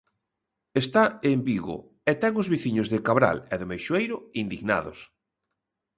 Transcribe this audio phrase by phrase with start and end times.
[0.81, 1.77] Está en Vigo
[2.09, 4.99] e ten os veciños de Cabral e do Meixoeiro indignados.